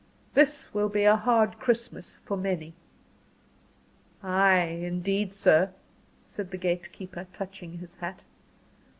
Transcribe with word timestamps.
"This 0.33 0.73
will 0.73 0.89
be 0.89 1.03
a 1.03 1.15
hard 1.15 1.59
Christmas 1.59 2.17
for 2.25 2.35
many." 2.35 2.73
"Ay, 4.23 4.61
indeed, 4.81 5.31
sir," 5.31 5.71
said 6.27 6.49
the 6.49 6.57
gate 6.57 6.91
keeper, 6.91 7.27
touching 7.33 7.77
his 7.77 7.93
hat. 7.97 8.23